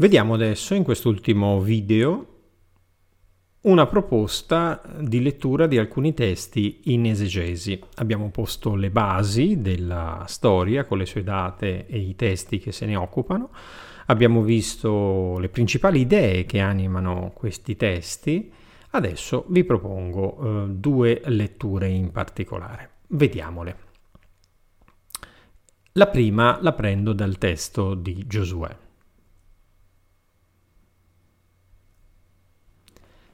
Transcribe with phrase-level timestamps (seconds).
[0.00, 2.26] Vediamo adesso in quest'ultimo video
[3.64, 7.78] una proposta di lettura di alcuni testi in esegesi.
[7.96, 12.86] Abbiamo posto le basi della storia con le sue date e i testi che se
[12.86, 13.50] ne occupano.
[14.06, 18.50] Abbiamo visto le principali idee che animano questi testi.
[18.92, 22.90] Adesso vi propongo eh, due letture in particolare.
[23.08, 23.76] Vediamole.
[25.92, 28.88] La prima la prendo dal testo di Giosuè.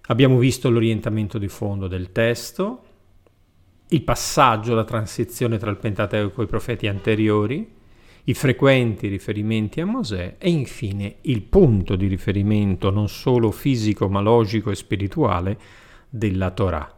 [0.07, 2.83] Abbiamo visto l'orientamento di fondo del testo,
[3.89, 7.75] il passaggio, la transizione tra il Pentateuco e i profeti anteriori,
[8.25, 14.21] i frequenti riferimenti a Mosè e infine il punto di riferimento non solo fisico ma
[14.21, 15.59] logico e spirituale
[16.09, 16.93] della Torah.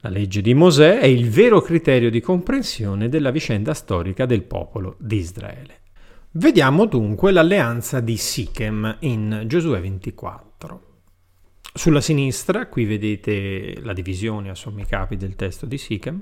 [0.00, 4.94] La legge di Mosè è il vero criterio di comprensione della vicenda storica del popolo
[4.98, 5.80] di Israele.
[6.32, 10.87] Vediamo dunque l'alleanza di Sichem in Giosuè 24.
[11.78, 16.20] Sulla sinistra, qui vedete la divisione a sommi capi del testo di Sichem,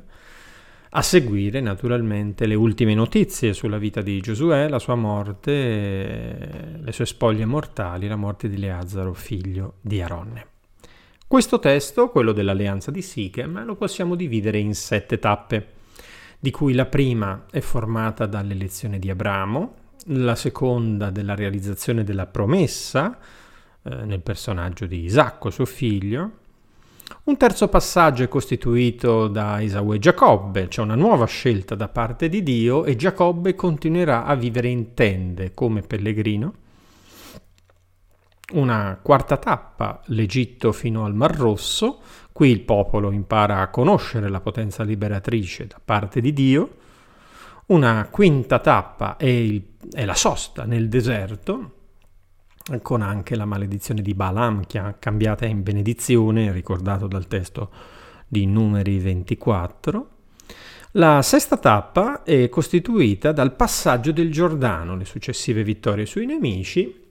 [0.91, 7.07] a seguire naturalmente le ultime notizie sulla vita di Giosuè, la sua morte, le sue
[7.07, 10.47] spoglie mortali, la morte di Leazzaro, figlio di Aronne.
[11.27, 15.69] Questo testo, quello dell'alleanza di Sichem, lo possiamo dividere in sette tappe,
[16.39, 19.75] di cui la prima è formata dall'elezione di Abramo,
[20.09, 23.19] la seconda della realizzazione della promessa,
[23.89, 26.31] eh, nel personaggio di Isacco, suo figlio.
[27.25, 32.29] Un terzo passaggio è costituito da Esau e Giacobbe, c'è una nuova scelta da parte
[32.29, 36.55] di Dio e Giacobbe continuerà a vivere in tende come pellegrino.
[38.55, 42.01] Una quarta tappa, l'Egitto fino al Mar Rosso,
[42.33, 46.77] qui il popolo impara a conoscere la potenza liberatrice da parte di Dio.
[47.67, 49.63] Una quinta tappa è, il,
[49.93, 51.76] è la sosta nel deserto,
[52.83, 57.71] con anche la maledizione di Balaam che ha cambiata in benedizione, ricordato dal testo
[58.27, 60.11] di Numeri 24.
[60.93, 67.05] La sesta tappa è costituita dal passaggio del Giordano, le successive vittorie sui nemici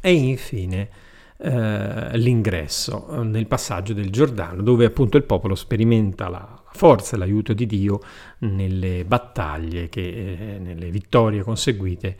[0.00, 0.88] e infine
[1.36, 7.52] eh, l'ingresso nel passaggio del Giordano, dove appunto il popolo sperimenta la forza e l'aiuto
[7.52, 8.00] di Dio
[8.38, 12.16] nelle battaglie, che, eh, nelle vittorie conseguite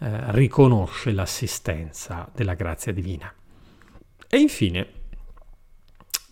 [0.00, 3.32] eh, riconosce l'assistenza della grazia divina.
[4.28, 5.02] E infine,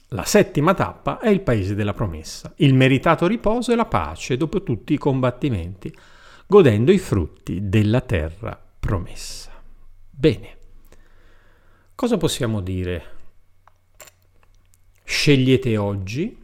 [0.08, 4.62] la settima tappa è il paese della promessa, il meritato riposo e la pace dopo
[4.62, 5.94] tutti i combattimenti,
[6.46, 9.50] godendo i frutti della terra promessa.
[10.10, 10.58] Bene,
[11.94, 13.04] cosa possiamo dire?
[15.02, 16.36] Scegliete oggi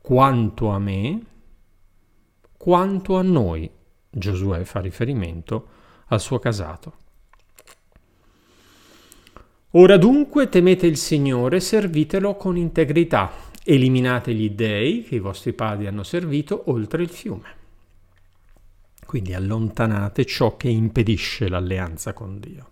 [0.00, 1.24] quanto a me,
[2.56, 3.70] quanto a noi
[4.16, 5.66] Giosuè fa riferimento
[6.06, 6.96] al suo casato.
[9.70, 13.32] Ora dunque temete il Signore, servitelo con integrità,
[13.64, 17.62] eliminate gli dei che i vostri padri hanno servito oltre il fiume.
[19.04, 22.68] Quindi allontanate ciò che impedisce l'alleanza con Dio.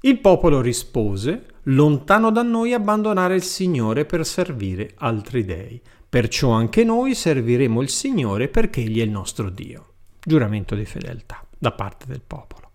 [0.00, 5.80] Il popolo rispose, lontano da noi abbandonare il Signore per servire altri dei.
[6.08, 9.92] Perciò anche noi serviremo il Signore perché Egli è il nostro Dio.
[10.24, 12.70] Giuramento di fedeltà da parte del popolo.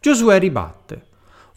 [0.00, 1.06] Giosuè ribatte.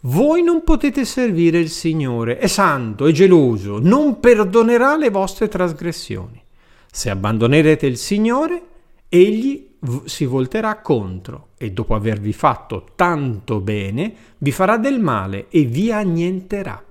[0.02, 6.42] Voi non potete servire il Signore, è santo, è geloso, non perdonerà le vostre trasgressioni.
[6.90, 8.62] Se abbandonerete il Signore,
[9.08, 15.64] Egli si volterà contro e dopo avervi fatto tanto bene, vi farà del male e
[15.64, 16.82] vi annienterà.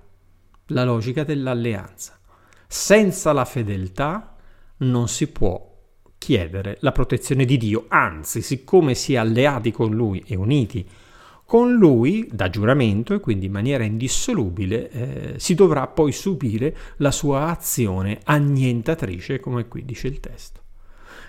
[0.68, 2.19] La logica dell'alleanza.
[2.72, 4.36] Senza la fedeltà
[4.78, 5.76] non si può
[6.20, 10.88] chiedere la protezione di Dio, anzi, siccome si è alleati con Lui e uniti
[11.46, 17.10] con Lui da giuramento e quindi in maniera indissolubile, eh, si dovrà poi subire la
[17.10, 20.62] sua azione annientatrice, come qui dice il testo.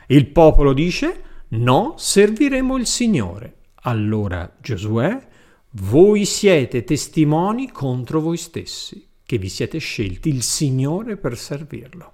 [0.08, 3.54] Il popolo dice, no, serviremo il Signore.
[3.84, 5.26] Allora Giosuè,
[5.70, 12.12] voi siete testimoni contro voi stessi che vi siete scelti il Signore per servirlo.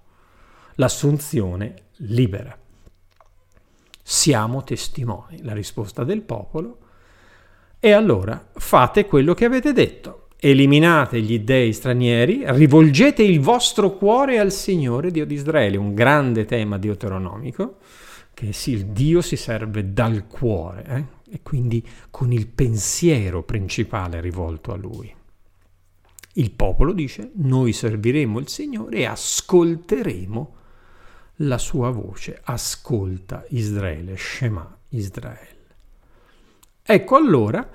[0.75, 2.55] L'assunzione libera.
[4.03, 6.79] Siamo testimoni, la risposta del popolo.
[7.81, 10.29] E allora fate quello che avete detto.
[10.39, 16.45] Eliminate gli dei stranieri, rivolgete il vostro cuore al Signore Dio di Israele, un grande
[16.45, 17.79] tema deuteronomico,
[18.35, 21.35] che sì, il Dio si serve dal cuore eh?
[21.37, 25.15] e quindi con il pensiero principale rivolto a Lui.
[26.39, 30.55] Il popolo dice, noi serviremo il Signore e ascolteremo
[31.37, 32.41] la sua voce.
[32.45, 35.55] Ascolta Israele, Shema Israele.
[36.83, 37.67] Ecco allora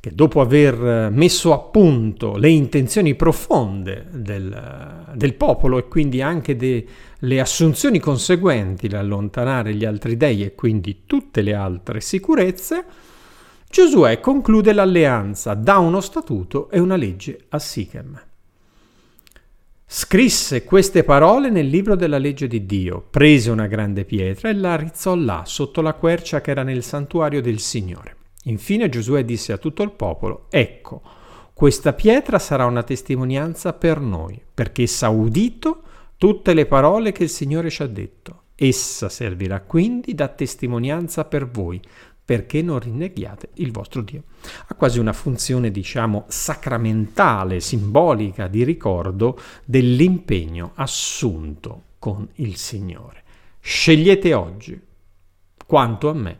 [0.00, 6.56] che dopo aver messo a punto le intenzioni profonde del, del popolo e quindi anche
[6.56, 12.84] delle assunzioni conseguenti all'allontanare gli altri dei e quindi tutte le altre sicurezze,
[13.68, 18.22] Giosuè conclude l'alleanza, dà uno statuto e una legge a Sichem.
[19.88, 24.74] Scrisse queste parole nel libro della legge di Dio, prese una grande pietra e la
[24.76, 28.16] rizzò là, sotto la quercia che era nel santuario del Signore.
[28.44, 31.02] Infine Giosuè disse a tutto il popolo, ecco,
[31.52, 35.82] questa pietra sarà una testimonianza per noi, perché essa ha udito
[36.16, 38.42] tutte le parole che il Signore ci ha detto.
[38.54, 41.80] Essa servirà quindi da testimonianza per voi,
[42.26, 44.24] perché non rinneghiate il vostro Dio.
[44.66, 53.22] Ha quasi una funzione, diciamo, sacramentale, simbolica, di ricordo dell'impegno assunto con il Signore.
[53.60, 54.78] Scegliete oggi,
[55.64, 56.38] quanto a me,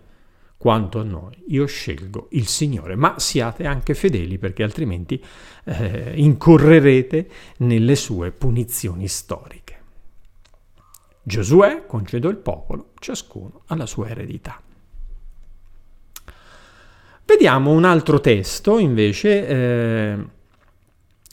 [0.56, 1.40] quanto a noi.
[1.48, 5.22] Io scelgo il Signore, ma siate anche fedeli perché altrimenti
[5.66, 9.74] eh, incorrerete nelle sue punizioni storiche.
[11.22, 14.60] Giosuè concedò il popolo, ciascuno alla sua eredità.
[17.26, 20.16] Vediamo un altro testo invece eh,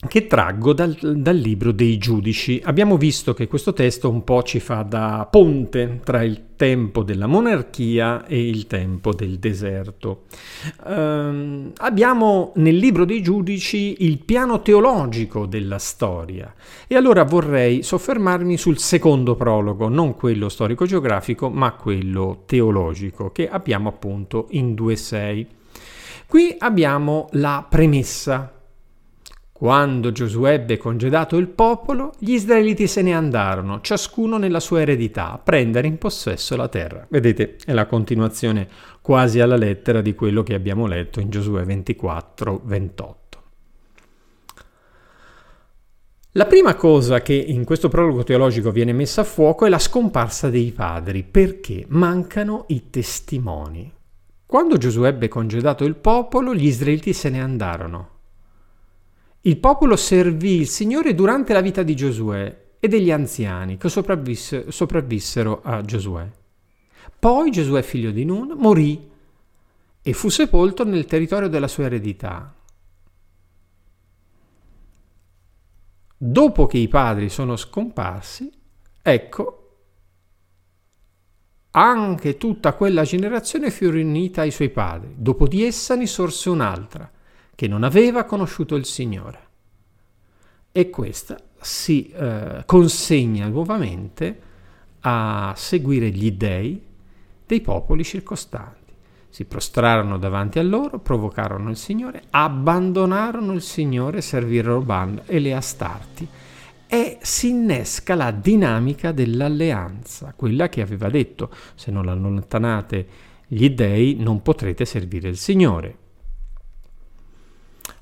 [0.07, 2.59] che traggo dal, dal, libro dei giudici.
[2.65, 7.27] Abbiamo visto che questo testo un po' ci fa da ponte tra il tempo della
[7.27, 10.23] monarchia e il tempo del deserto.
[10.83, 16.55] Eh, abbiamo nel libro dei giudici il piano teologico della storia
[16.87, 23.89] e allora vorrei soffermarmi sul secondo prologo, non quello storico-geografico, ma quello teologico, che abbiamo
[23.89, 25.61] appunto in 2.6.
[26.33, 28.59] Qui abbiamo la premessa.
[29.51, 35.31] Quando Giosuè ebbe congedato il popolo, gli israeliti se ne andarono, ciascuno nella sua eredità,
[35.31, 37.05] a prendere in possesso la terra.
[37.07, 38.67] Vedete, è la continuazione
[38.99, 43.43] quasi alla lettera di quello che abbiamo letto in Giosuè 24, 28.
[46.31, 50.49] La prima cosa che in questo prologo teologico viene messa a fuoco è la scomparsa
[50.49, 54.01] dei padri, perché mancano i testimoni.
[54.53, 58.09] Quando Giosuè ebbe congedato il popolo, gli israeliti se ne andarono.
[59.41, 64.69] Il popolo servì il Signore durante la vita di Giosuè e degli anziani che sopravvisse,
[64.69, 66.29] sopravvissero a Giosuè.
[67.17, 69.09] Poi Giosuè, figlio di Nun, morì
[70.03, 72.53] e fu sepolto nel territorio della sua eredità.
[76.15, 78.51] Dopo che i padri sono scomparsi,
[79.01, 79.62] ecco
[81.75, 85.15] anche tutta quella generazione fu riunita ai suoi padri.
[85.15, 87.09] Dopo di essa ne sorse un'altra,
[87.55, 89.39] che non aveva conosciuto il Signore.
[90.71, 94.51] E questa si eh, consegna nuovamente
[95.01, 96.81] a seguire gli dei
[97.45, 98.93] dei popoli circostanti.
[99.29, 105.55] Si prostrarono davanti a loro, provocarono il Signore, abbandonarono il Signore, servirono Ban e le
[105.55, 106.27] Astarti
[106.93, 113.07] e si innesca la dinamica dell'alleanza, quella che aveva detto se non allontanate
[113.47, 115.97] gli dei non potrete servire il Signore.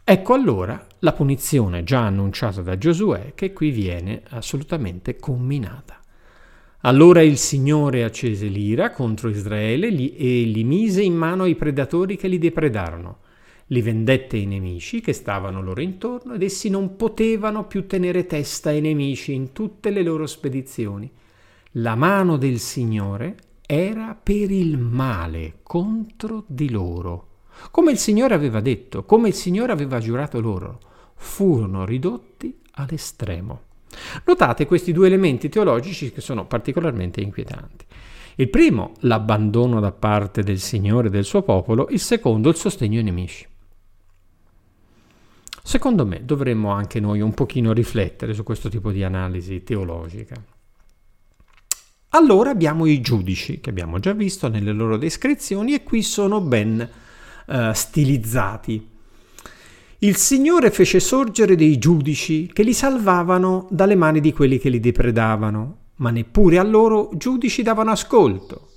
[0.03, 5.97] Ecco allora la punizione già annunciata da Giosuè che qui viene assolutamente comminata.
[6.81, 12.27] Allora il Signore accese l'ira contro Israele e li mise in mano ai predatori che
[12.27, 13.19] li depredarono
[13.71, 18.69] li vendette ai nemici che stavano loro intorno ed essi non potevano più tenere testa
[18.69, 21.09] ai nemici in tutte le loro spedizioni.
[21.75, 23.35] La mano del Signore
[23.65, 27.27] era per il male contro di loro.
[27.71, 30.79] Come il Signore aveva detto, come il Signore aveva giurato loro,
[31.15, 33.61] furono ridotti all'estremo.
[34.25, 37.85] Notate questi due elementi teologici che sono particolarmente inquietanti.
[38.35, 42.97] Il primo, l'abbandono da parte del Signore e del suo popolo, il secondo, il sostegno
[42.97, 43.47] ai nemici.
[45.63, 50.35] Secondo me dovremmo anche noi un pochino riflettere su questo tipo di analisi teologica.
[52.13, 56.89] Allora abbiamo i giudici, che abbiamo già visto nelle loro descrizioni e qui sono ben
[57.47, 58.89] uh, stilizzati.
[59.99, 64.79] Il Signore fece sorgere dei giudici che li salvavano dalle mani di quelli che li
[64.79, 68.69] depredavano, ma neppure a loro giudici davano ascolto.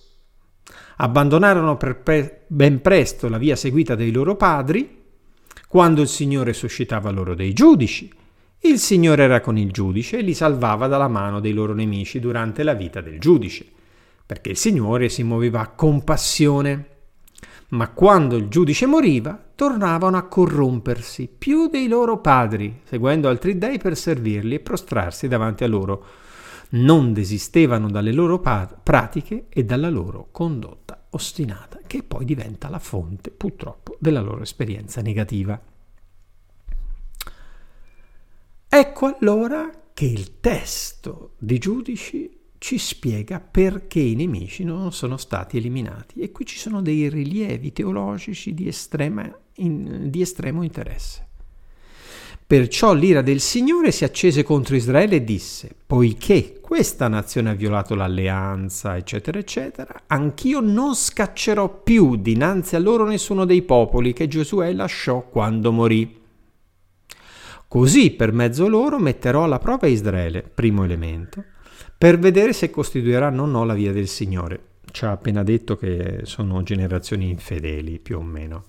[0.99, 5.03] Abbandonarono per pre- ben presto la via seguita dei loro padri
[5.75, 8.09] quando il Signore suscitava loro dei giudici,
[8.61, 12.63] il Signore era con il giudice e li salvava dalla mano dei loro nemici durante
[12.63, 13.67] la vita del giudice,
[14.25, 16.87] perché il Signore si muoveva a compassione.
[17.71, 23.79] Ma quando il giudice moriva, tornavano a corrompersi più dei loro padri, seguendo altri dei
[23.79, 26.05] per servirli e prostrarsi davanti a loro.
[26.69, 33.31] Non desistevano dalle loro pratiche e dalla loro condotta ostinata, che poi diventa la fonte,
[33.31, 35.61] purtroppo, della loro esperienza negativa.
[38.69, 45.59] Ecco allora che il testo di giudici ci spiega perché i nemici non sono stati
[45.59, 51.29] eliminati e qui ci sono dei rilievi teologici di, estrema, in, di estremo interesse.
[52.47, 57.95] Perciò l'ira del Signore si accese contro Israele e disse, poiché questa nazione ha violato
[57.95, 64.75] l'alleanza, eccetera, eccetera, anch'io non scaccerò più dinanzi a loro nessuno dei popoli che Giosuè
[64.75, 66.21] lasciò quando morì.
[67.67, 71.43] Così per mezzo loro metterò alla prova Israele, primo elemento,
[71.97, 74.61] per vedere se costituiranno o no la via del Signore.
[74.93, 78.65] Ci ha appena detto che sono generazioni infedeli, più o meno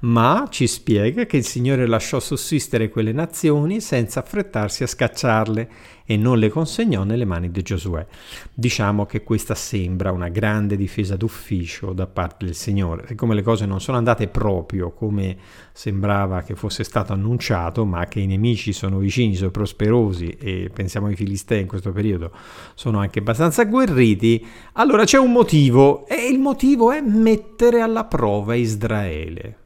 [0.00, 5.68] ma ci spiega che il Signore lasciò sussistere quelle nazioni senza affrettarsi a scacciarle
[6.06, 8.06] e non le consegnò nelle mani di Giosuè.
[8.52, 13.06] Diciamo che questa sembra una grande difesa d'ufficio da parte del Signore.
[13.06, 15.36] Siccome le cose non sono andate proprio come
[15.72, 21.06] sembrava che fosse stato annunciato, ma che i nemici sono vicini, sono prosperosi e pensiamo
[21.06, 22.32] ai Filistei in questo periodo
[22.74, 28.54] sono anche abbastanza agguerriti, allora c'è un motivo e il motivo è mettere alla prova
[28.54, 29.58] Israele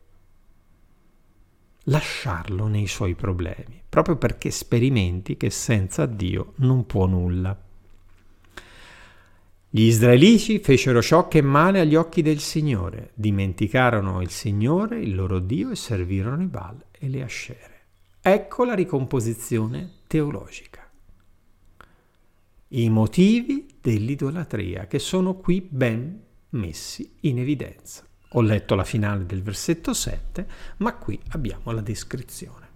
[1.88, 7.57] lasciarlo nei suoi problemi, proprio perché sperimenti che senza Dio non può nulla.
[9.71, 15.14] Gli israeliti fecero ciò che è male agli occhi del Signore, dimenticarono il Signore, il
[15.14, 17.80] loro Dio, e servirono i Baal e le ascere.
[18.21, 20.90] Ecco la ricomposizione teologica.
[22.68, 28.07] I motivi dell'idolatria che sono qui ben messi in evidenza.
[28.32, 30.47] Ho letto la finale del versetto 7,
[30.78, 32.66] ma qui abbiamo la descrizione.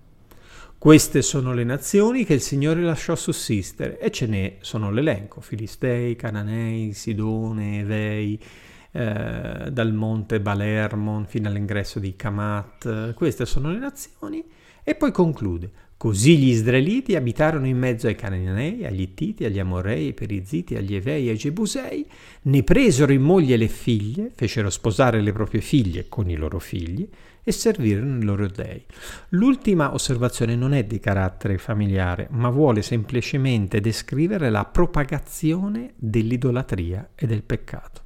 [0.78, 6.16] Queste sono le nazioni che il Signore lasciò sussistere e ce ne sono l'elenco, Filistei,
[6.16, 8.42] Cananei, Sidone, Evei,
[8.90, 13.14] eh, dal monte Balermon fino all'ingresso di Kamat.
[13.14, 14.44] Queste sono le nazioni
[14.82, 15.70] e poi conclude,
[16.02, 20.96] Così gli israeliti abitarono in mezzo ai Cananei, agli Ittiti, agli Amorei, ai Periziti, agli
[20.96, 22.04] Evei e ai Gebusei,
[22.42, 27.08] ne presero in moglie le figlie, fecero sposare le proprie figlie con i loro figli
[27.44, 28.84] e servirono i loro dei.
[29.28, 37.28] L'ultima osservazione non è di carattere familiare, ma vuole semplicemente descrivere la propagazione dell'idolatria e
[37.28, 38.02] del peccato.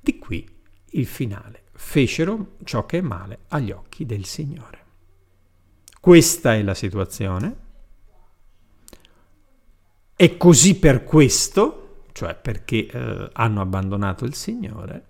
[0.00, 0.44] Di qui
[0.90, 1.62] il finale.
[1.72, 4.81] Fecero ciò che è male agli occhi del Signore.
[6.02, 7.56] Questa è la situazione.
[10.16, 15.04] E così per questo, cioè perché eh, hanno abbandonato il Signore,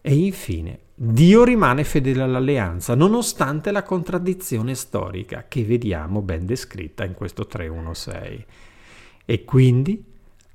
[0.00, 7.12] e infine Dio rimane fedele all'alleanza, nonostante la contraddizione storica che vediamo ben descritta in
[7.12, 8.46] questo 316.
[9.26, 10.02] E quindi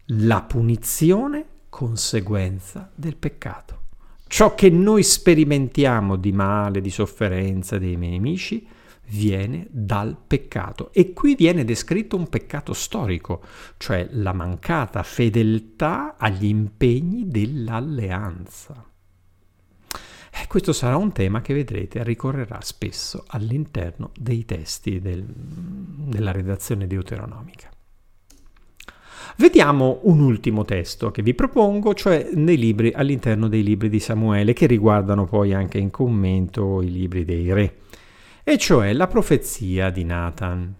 [0.05, 3.81] la punizione conseguenza del peccato.
[4.25, 8.73] Ciò che noi sperimentiamo di male, di sofferenza dei nemici,
[9.07, 13.41] viene dal peccato e qui viene descritto un peccato storico,
[13.77, 18.89] cioè la mancata fedeltà agli impegni dell'alleanza.
[20.37, 26.87] E questo sarà un tema che vedrete ricorrerà spesso all'interno dei testi del, della redazione
[26.87, 27.69] deuteronomica.
[29.37, 34.65] Vediamo un ultimo testo che vi propongo, cioè libri, all'interno dei libri di Samuele, che
[34.65, 37.77] riguardano poi anche in commento i libri dei re
[38.47, 40.71] e cioè la profezia di Nathan.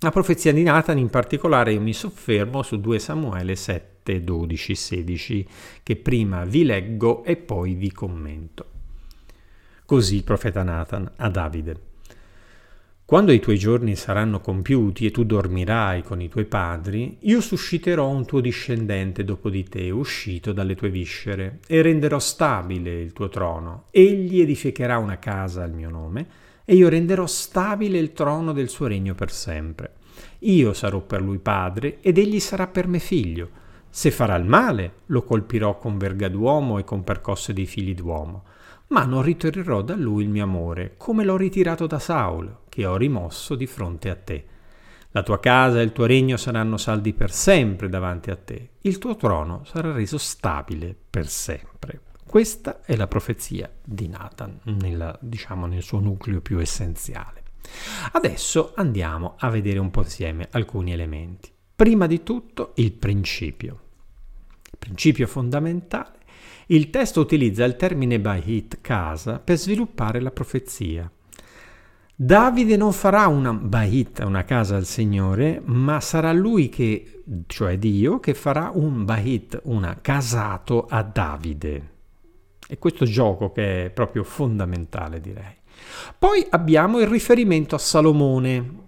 [0.00, 5.48] La profezia di Nathan in particolare io mi soffermo su 2 Samuele 7, 12, 16,
[5.84, 8.66] che prima vi leggo e poi vi commento.
[9.86, 11.91] Così il profeta Nathan a Davide.
[13.12, 18.08] Quando i tuoi giorni saranno compiuti e tu dormirai con i tuoi padri, io susciterò
[18.08, 23.28] un tuo discendente dopo di te, uscito dalle tue viscere, e renderò stabile il tuo
[23.28, 23.84] trono.
[23.90, 26.26] Egli edificherà una casa al mio nome,
[26.64, 29.96] e io renderò stabile il trono del suo regno per sempre.
[30.38, 33.50] Io sarò per lui padre ed egli sarà per me figlio.
[33.90, 38.44] Se farà il male, lo colpirò con verga d'uomo e con percosse dei figli d'uomo.
[38.92, 42.98] Ma non ritirerò da lui il mio amore, come l'ho ritirato da Saul, che ho
[42.98, 44.44] rimosso di fronte a te.
[45.12, 48.72] La tua casa e il tuo regno saranno saldi per sempre davanti a te.
[48.82, 52.00] Il tuo trono sarà reso stabile per sempre.
[52.26, 57.44] Questa è la profezia di Nathan, nella, diciamo nel suo nucleo più essenziale.
[58.12, 61.50] Adesso andiamo a vedere un po' insieme alcuni elementi.
[61.74, 63.80] Prima di tutto il principio.
[64.64, 66.20] Il principio fondamentale.
[66.66, 71.10] Il testo utilizza il termine Bahit, casa, per sviluppare la profezia.
[72.14, 78.20] Davide non farà una Bahit, una casa al Signore, ma sarà lui che, cioè Dio,
[78.20, 81.90] che farà un Bahit, una casato a Davide.
[82.66, 85.56] È questo gioco che è proprio fondamentale, direi.
[86.18, 88.80] Poi abbiamo il riferimento a Salomone.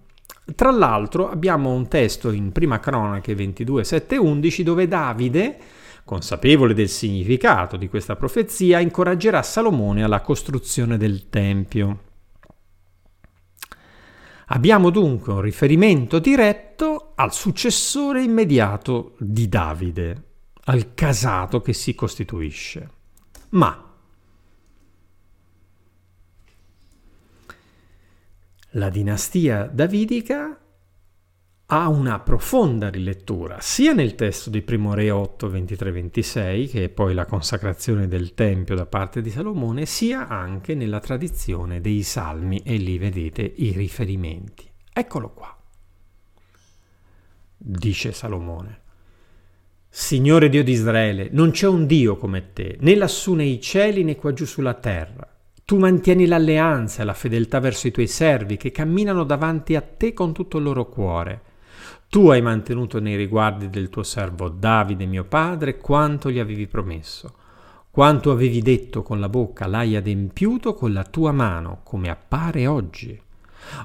[0.55, 5.57] Tra l'altro abbiamo un testo in Prima Cronache 22, 7, 11 dove Davide,
[6.05, 12.03] consapevole del significato di questa profezia, incoraggerà Salomone alla costruzione del Tempio.
[14.49, 20.23] Abbiamo dunque un riferimento diretto al successore immediato di Davide,
[20.65, 22.89] al casato che si costituisce.
[23.49, 23.81] Ma
[28.71, 30.59] la dinastia davidica
[31.67, 37.15] ha una profonda rilettura sia nel testo di Primo Re 8, 23-26, che è poi
[37.15, 42.75] la consacrazione del Tempio da parte di Salomone, sia anche nella tradizione dei Salmi e
[42.75, 44.69] lì vedete i riferimenti.
[44.93, 45.57] Eccolo qua.
[47.57, 48.81] Dice Salomone.
[49.89, 54.17] Signore Dio di Israele, non c'è un Dio come te, né lassù nei cieli né
[54.17, 55.27] qua giù sulla terra.
[55.63, 60.13] Tu mantieni l'alleanza e la fedeltà verso i tuoi servi che camminano davanti a te
[60.13, 61.53] con tutto il loro cuore.
[62.15, 67.33] Tu hai mantenuto nei riguardi del tuo servo Davide, mio padre, quanto gli avevi promesso.
[67.91, 73.21] Quanto avevi detto con la bocca l'hai adempiuto con la tua mano, come appare oggi.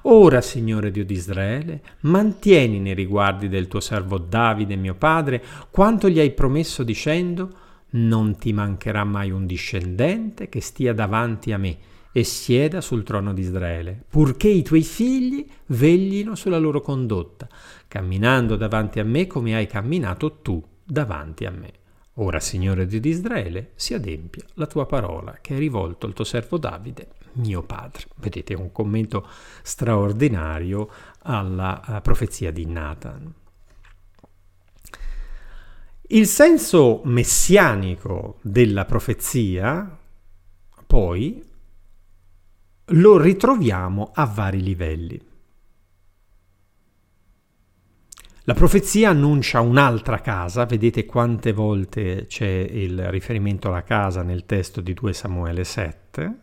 [0.03, 6.09] Ora, Signore Dio di Israele, mantieni nei riguardi del tuo servo Davide, mio padre, quanto
[6.09, 7.51] gli hai promesso dicendo,
[7.95, 11.79] non ti mancherà mai un discendente che stia davanti a me
[12.13, 17.49] e sieda sul trono di Israele, purché i tuoi figli veglino sulla loro condotta,
[17.87, 21.73] camminando davanti a me come hai camminato tu davanti a me.
[22.15, 26.59] Ora, Signore di Israele, si adempia la tua parola che hai rivolto al tuo servo
[26.59, 28.07] Davide, mio padre.
[28.17, 29.27] Vedete un commento
[29.63, 30.91] straordinario
[31.23, 33.33] alla eh, profezia di Nathan.
[36.09, 39.97] Il senso messianico della profezia,
[40.85, 41.50] poi,
[42.91, 45.29] lo ritroviamo a vari livelli.
[48.45, 54.81] La profezia annuncia un'altra casa, vedete quante volte c'è il riferimento alla casa nel testo
[54.81, 56.35] di 2 Samuele 7.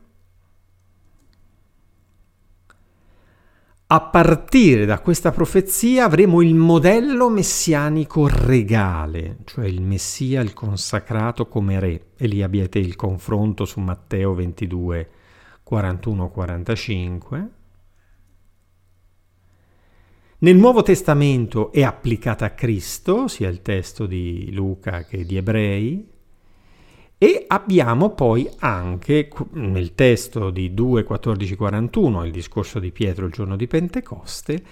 [3.89, 11.47] A partire da questa profezia avremo il modello messianico regale, cioè il Messia, il consacrato
[11.47, 12.07] come re.
[12.17, 15.10] E lì abbiate il confronto su Matteo 22,
[15.69, 17.47] 41-45.
[20.39, 26.15] Nel Nuovo Testamento è applicata a Cristo, sia il testo di Luca che di Ebrei,
[27.17, 33.32] e abbiamo poi anche nel testo di 2, 14, 41, il discorso di Pietro il
[33.32, 34.63] giorno di Pentecoste,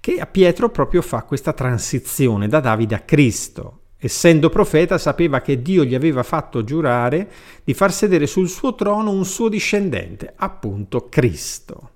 [0.00, 3.81] che a Pietro proprio fa questa transizione da Davide a Cristo.
[4.04, 7.30] Essendo profeta sapeva che Dio gli aveva fatto giurare
[7.62, 11.90] di far sedere sul suo trono un suo discendente, appunto Cristo.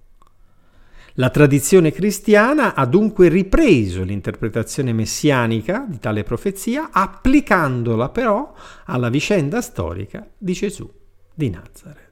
[1.14, 9.60] La tradizione cristiana ha dunque ripreso l'interpretazione messianica di tale profezia, applicandola però alla vicenda
[9.60, 10.88] storica di Gesù
[11.34, 12.05] di Nazareth.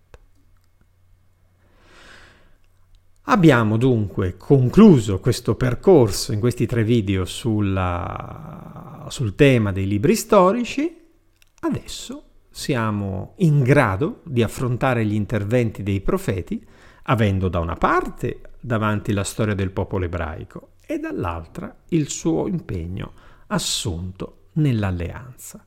[3.27, 10.95] Abbiamo dunque concluso questo percorso in questi tre video sulla, sul tema dei libri storici,
[11.61, 16.63] adesso siamo in grado di affrontare gli interventi dei profeti
[17.05, 23.13] avendo da una parte davanti la storia del popolo ebraico e dall'altra il suo impegno
[23.47, 25.65] assunto nell'alleanza.